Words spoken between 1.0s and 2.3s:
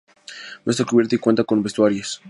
y cuenta con vestuarios.